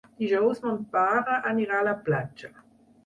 [0.21, 2.51] Dijous mon pare anirà a la platja.